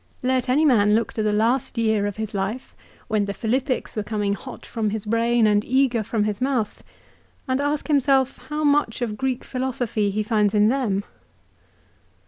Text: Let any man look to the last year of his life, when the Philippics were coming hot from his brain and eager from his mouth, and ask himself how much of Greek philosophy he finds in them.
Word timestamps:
Let 0.23 0.49
any 0.49 0.65
man 0.65 0.95
look 0.95 1.13
to 1.13 1.21
the 1.21 1.31
last 1.31 1.77
year 1.77 2.07
of 2.07 2.17
his 2.17 2.33
life, 2.33 2.73
when 3.07 3.25
the 3.25 3.35
Philippics 3.35 3.95
were 3.95 4.01
coming 4.01 4.33
hot 4.33 4.65
from 4.65 4.89
his 4.89 5.05
brain 5.05 5.45
and 5.45 5.63
eager 5.63 6.01
from 6.01 6.23
his 6.23 6.41
mouth, 6.41 6.83
and 7.47 7.61
ask 7.61 7.87
himself 7.87 8.39
how 8.49 8.63
much 8.63 9.03
of 9.03 9.15
Greek 9.15 9.43
philosophy 9.43 10.09
he 10.09 10.23
finds 10.23 10.55
in 10.55 10.69
them. 10.69 11.03